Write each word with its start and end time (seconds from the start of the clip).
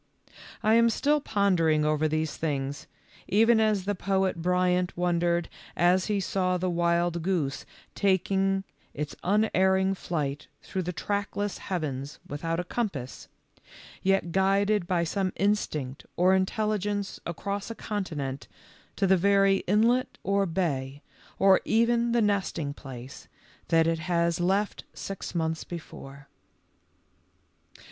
I 0.63 0.73
am 0.73 0.89
still 0.89 1.21
pondering 1.21 1.85
over 1.85 2.07
these 2.07 2.35
things, 2.35 2.87
even 3.27 3.59
as 3.59 3.85
the 3.85 3.93
poet 3.93 4.41
Bryant 4.41 4.97
wondered 4.97 5.47
as 5.77 6.07
he 6.07 6.19
saw 6.19 6.57
the 6.57 6.71
wild 6.71 7.21
goose 7.21 7.67
taking 7.93 8.63
its 8.95 9.15
unerring 9.23 9.93
flight 9.93 10.47
through 10.63 10.81
the 10.81 10.91
trackless 10.91 11.59
heavens 11.59 12.17
without 12.27 12.59
a 12.59 12.63
compass, 12.63 13.27
yet 14.01 14.31
guided 14.31 14.87
by 14.87 15.03
some 15.03 15.33
instinct 15.35 16.07
or 16.17 16.33
intelligence 16.33 17.19
across 17.23 17.69
a 17.69 17.75
continent 17.75 18.47
to 18.95 19.05
the 19.05 19.17
very 19.17 19.57
inlet 19.67 20.17
or 20.23 20.47
bay, 20.47 21.03
or 21.37 21.61
even 21.63 22.11
the 22.11 22.23
nesting 22.23 22.73
place, 22.73 23.27
that 23.67 23.85
it 23.85 23.99
has 23.99 24.39
left 24.39 24.83
six 24.95 25.35
months 25.35 25.63
before. 25.63 26.27